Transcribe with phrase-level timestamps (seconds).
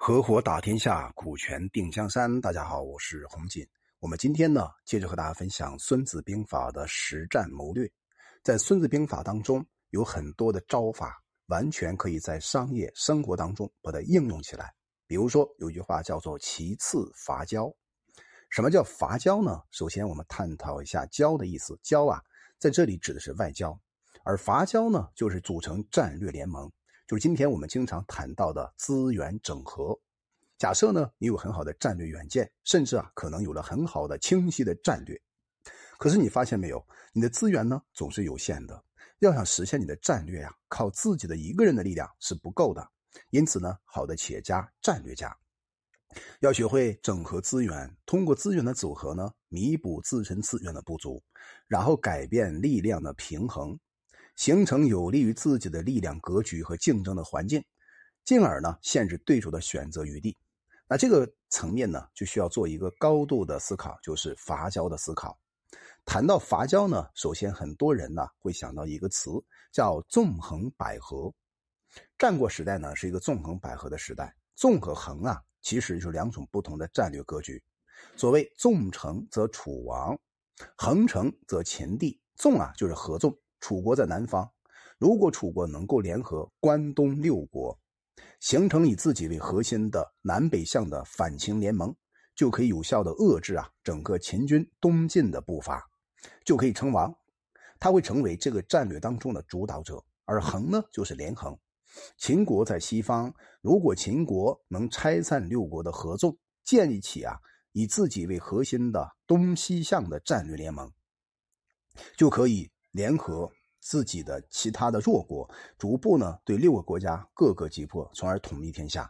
[0.00, 2.40] 合伙打天下，股权定江山。
[2.40, 3.66] 大家好，我是洪锦。
[3.98, 7.90] 我们今天呢，接着和大家分享《孙子兵法》的实战谋略。
[8.44, 14.72] 在《孙子兵法》当中，有很多的招法，完全可以在商业生活当中把它应用起来。
[15.08, 17.68] 比如说，有句话叫做“其次伐交”。
[18.50, 19.60] 什么叫伐交呢？
[19.72, 21.76] 首先，我们探讨一下“交”的意思。
[21.82, 22.22] “交”啊，
[22.56, 23.78] 在这里指的是外交，
[24.22, 26.72] 而伐交呢，就是组成战略联盟。
[27.08, 29.98] 就是今天我们经常谈到的资源整合。
[30.58, 35.18] 假设呢，你有很好的战略远见，甚至啊，可能有了很好的清晰的战略。
[35.96, 38.84] 可是你发现没有，你的资源呢总是有限的。
[39.20, 42.86] 要想实现你的战略呀，靠自己的一个人的力量是不够的。
[43.30, 45.34] 因此呢，好的企业家、战略家
[46.40, 51.22] 要学会整合资源，通过资源的组合呢，弥补自身资源的不足，
[51.68, 53.80] 然后改变力量的平衡。
[54.38, 57.60] 形成有利于自己的力量格局和竞争的环境，
[58.24, 60.36] 进而呢限制对手的选择余地。
[60.86, 65.36] 那这个层面呢，就需要做一个高度的思考，就是伐交的思考。
[66.04, 69.28] 谈到伐交呢，首先很多人呢会想到一个词，
[69.72, 71.34] 叫纵横捭阖。
[72.16, 77.60] 战国时代呢是一个纵横捭阖的时代，纵和横啊其实就是两种不同的战略格局。
[78.16, 80.16] 所谓纵城则楚王，
[80.76, 82.20] 横城则秦地。
[82.36, 83.36] 纵啊就是合纵。
[83.60, 84.50] 楚国在南方，
[84.98, 87.78] 如果楚国能够联合关东六国，
[88.40, 91.94] 形成以自己为核心的南北向的反秦联盟，
[92.34, 95.88] 就可以有效的遏制啊整个秦军东进的步伐，
[96.44, 97.14] 就可以称王。
[97.80, 100.02] 他会成为这个战略当中的主导者。
[100.24, 101.58] 而横呢，就是连横。
[102.18, 107.38] 秦国在西方，如果秦国能拆散六国的合纵，建立起啊
[107.72, 110.92] 以自己为核心的东西向的战略联盟，
[112.16, 112.70] 就可以。
[112.98, 113.48] 联合
[113.80, 119.08] 自己的其他的弱国，逐步呢对六个国家各个击破，从而统一天下。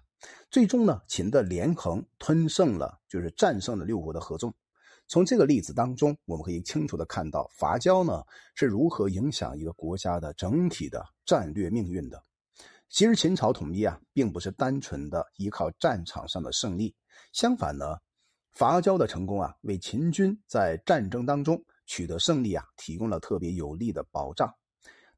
[0.50, 4.53] 最终呢，秦的连横吞胜了，就是战胜了六国的合纵。
[5.06, 8.22] 从这个例子当中，我们可以清楚的看到伐交呢
[8.54, 12.22] 是如何影响一个国家的整体的战略命运的。
[12.91, 16.94] 其实秦朝统一啊，并不是单纯的依靠战场上的胜利，
[17.32, 17.97] 相反呢，
[18.53, 21.65] 伐交的成功啊，为秦军在战争当中。
[21.88, 24.49] 取得胜利啊，提供了特别有力的保障。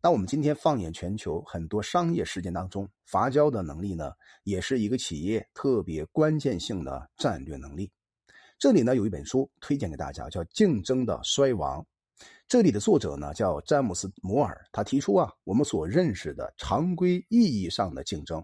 [0.03, 4.11] 那我们今天放眼全球很多商业事件当中，伐交的能力呢，
[4.45, 7.93] 也是一个企业特别关键性的战略能力。
[8.59, 11.83] 这里呢有一本书推荐给大家，叫《竞争的衰亡》。
[12.49, 18.43] 这里的作者呢叫詹姆斯·摩尔，他提出啊，我们所认识的常规意义上的竞争，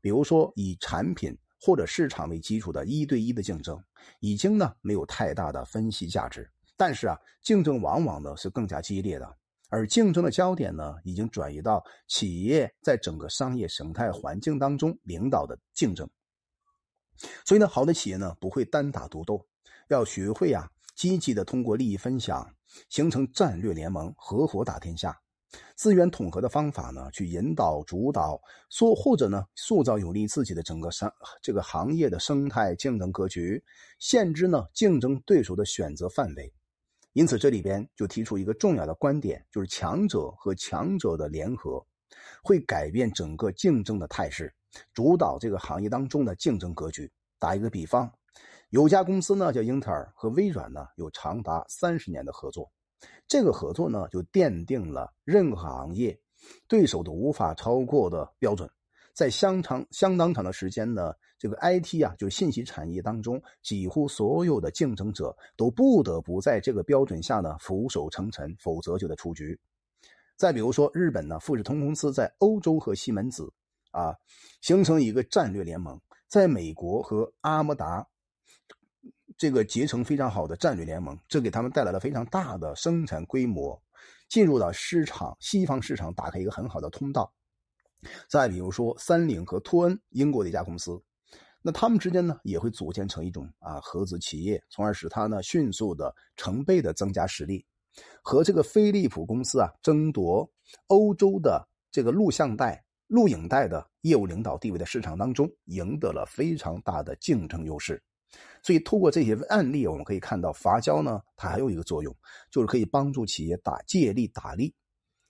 [0.00, 3.78] 比如说以产品或者市场为基础的一对一的竞争，
[4.20, 6.50] 已经呢没有太大的分析价值。
[6.78, 9.36] 但是啊，竞争往往呢是更加激烈的，
[9.68, 16.08] 而竞争的焦点呢已经转移到企业在整个商业生态环境当中领导的竞争。
[17.44, 19.44] 所以呢，好的企业呢不会单打独斗，
[19.88, 22.48] 要学会啊积极的通过利益分享，
[22.88, 25.20] 形成战略联盟，合伙打天下。
[25.74, 31.12] 资源统合的方法呢，去引导、主导，说或者呢，塑造有利自己的整个商
[31.42, 33.60] 这个行业的生态竞争格局，
[33.98, 36.52] 限制呢竞争对手的选择范围。
[37.18, 41.84] 因此，这里边就提出一个重要的观点，就是强者和强者的联合，
[42.44, 44.54] 会改变整个竞争的态势，
[44.94, 47.10] 主导这个行业当中的竞争格局。
[47.40, 48.08] 打一个比方，
[48.70, 52.70] 有家公司呢叫英特尔和微软呢有长达三十年的合作，
[53.26, 56.16] 这个合作呢就奠定了任何行业
[56.68, 58.70] 对手都无法超过的标准。
[59.18, 69.58] 在相长相当长的时间呢，这个 IT 啊，就是信息产业当中，几乎所有的竞争者都不得不在这个标准下呢俯首称臣，否则就得出局。
[70.36, 73.52] 再比如说，日本呢，富士通公司在欧洲和西门子
[73.90, 74.14] 啊
[74.60, 78.06] 形成一个战略联盟，在美国和阿莫达
[79.36, 83.82] 这个结成非常好的战略联盟，这给他们带来了非常大的生产规模，
[84.28, 87.28] 进入到市场西方市场，打开一个很好的通道。
[88.28, 91.00] 再比如说，三菱和托恩，英国的一家公司，
[91.60, 97.64] 那他们之间呢也会组建成一种啊合资企业，从而使它呢迅速的成倍的增加实力，
[98.22, 100.48] 和这个飞利浦公司啊争夺
[100.86, 108.00] 欧洲的这个录像带、录影带的业务领导地位的市场当中，赢得了非常大的竞争优势。
[108.62, 112.14] 所以，通过这些案例，我们可以看到，伐交呢，它还有一个作用，
[112.50, 114.74] 就是可以帮助企业打借力打力，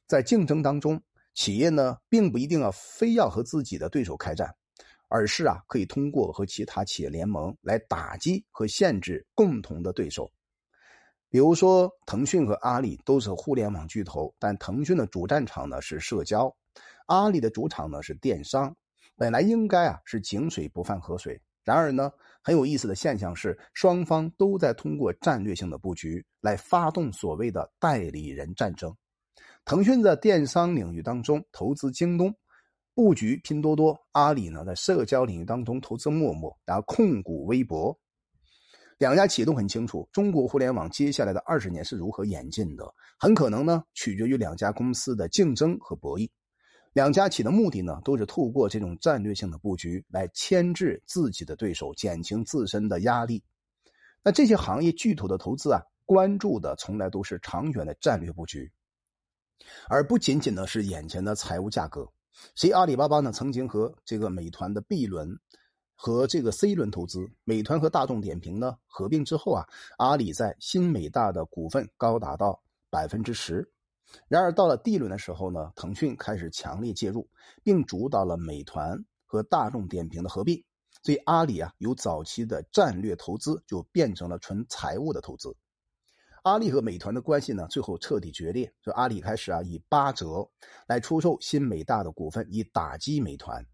[0.06, 1.00] 在竞争当中。
[1.38, 4.52] 企业呢，并不一定要非要和自己的对手开战，
[5.06, 10.28] 而是啊，可以通过和其他企业联盟来打击和限制共同的对手。
[11.30, 16.52] 比如说，腾讯和阿里都是互联网巨头，但腾讯的主战场呢是社交，
[17.06, 18.74] 阿里的主场呢是电商。
[19.14, 21.40] 本来应该啊是井水不犯河水。
[21.62, 22.10] 然而呢，
[22.42, 28.92] 很有意思的现象是，双方都在通过战略性的布局来发动所谓的代理人战争。
[29.68, 32.34] 腾讯在电商领域当中投资京东，
[32.94, 37.94] 布局拼多多；阿里呢在社交领域当中投资陌陌，然后控股微博。
[38.96, 46.26] 两家企业都很清楚，中国互联网接下来的二十年是如何演进的，很可能呢取决于两家公司的竞争和博弈。
[46.94, 53.44] 两家企业的目的呢，都是透过这种战略性的布局来牵制自己的对手，减轻自身的压力。
[54.24, 58.72] 那这些行业巨头的投资啊，关注的从来都是长远的战略布局，
[59.88, 62.08] 而不仅仅呢是眼前的财务价格。
[62.54, 65.36] 所以阿里巴巴呢，曾经和这个美团的 B 轮
[65.96, 69.66] 和这个 C 轮投资，美团和大众点评呢合并之后啊，
[69.96, 73.68] 阿里在新美大的股份高达到百分之十。
[74.28, 77.28] 然而到了 D 轮的时候呢，腾讯开始强烈介入，
[77.62, 80.64] 并主导了美团和大众点评的合并，
[81.02, 85.54] 所以阿里啊由早期的战略投资就变成了纯财务的投资。
[86.42, 90.48] 阿里和美团的关系呢最后彻底决裂，就阿里开始啊以八折
[90.86, 93.64] 来出售新美大的股份，以打击美团。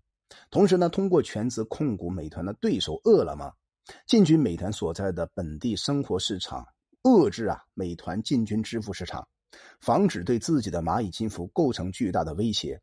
[0.51, 3.53] 同时呢，通过全资控股美团的对手饿了么，
[4.07, 6.67] 进军美团所在的本地生活市场，
[7.03, 9.27] 遏制啊美团进军支付市场。
[9.81, 12.81] 防止对自己的蚂蚁金服构成巨大的威胁。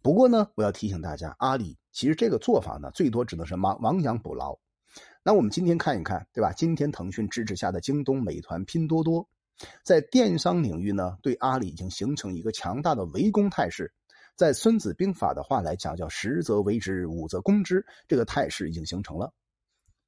[0.00, 4.58] 不过呢，我要提醒大家，阿里其实这个做法呢，最多只能是亡亡羊补牢。
[5.24, 6.52] 那我们今天看一看，对吧？
[6.52, 9.26] 今天腾讯支持下的京东、美团、拼多多，
[9.82, 13.92] 在电商领域呢，对阿里已经形成一个强大的围攻态势。
[14.36, 19.32] 在《孙子兵法》的话来讲，叫“十则围之，五则攻之”，这个态势已经形成了。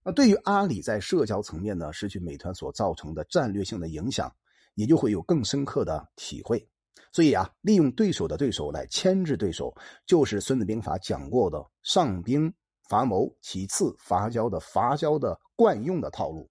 [0.04, 4.32] 那对于阿里在社交层面呢，失去美团所造成的战略性的影响。
[4.74, 6.68] 也就会有更深刻的体会，
[7.10, 9.74] 所以啊，利用对手的对手来牵制对手，
[10.04, 12.52] 就是《孙子兵法》讲过的“上兵
[12.88, 16.48] 伐谋，其次伐交”的伐交的惯用的套路。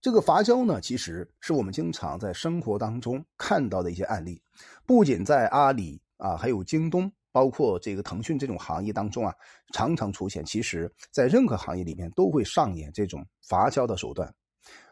[0.00, 4.42] 这个伐交呢，其实是我们经常在生活当中看到的一些案例，
[4.84, 9.32] 不仅在阿里啊，还有京东，包括这个腾讯这种行业当中啊，
[9.72, 10.44] 常常出现。
[10.44, 14.34] 其实，在任何行业里面都会上演这种伐交的手段。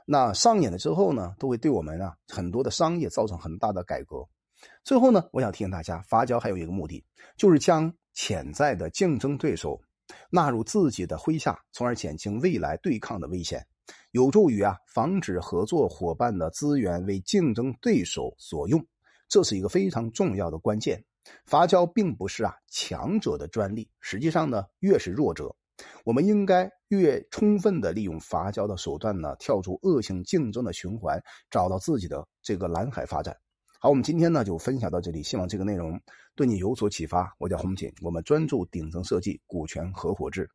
[0.07, 4.25] 那上演了之后呢，都会对我们啊很多的商业造成很大的改革。
[4.85, 7.05] 最后呢，我想提醒大家，发胶还有一个目的，
[7.37, 9.81] 就是将潜在的竞争对手
[10.31, 13.67] 纳入自己的麾下，从而减轻未来对抗的危险，
[14.11, 18.85] 有助于啊防止合作伙伴的资源为竞争对手所用。
[19.29, 21.05] 这是一个非常重要的关键。
[21.45, 25.55] 伐交并不是啊强者的专利，实际上呢，越是弱者。
[26.05, 33.37] 我们应该越充分的利用伐交的手段呢，跳出恶性竞争的循环，找到自己的这个蓝海发展。
[33.83, 36.03] 好，我们今天呢就分享到这里，希望这个内容
[36.35, 37.35] 对你有所启发。
[37.39, 40.51] 我叫洪锦，我们专注顶层设计，股权合伙制。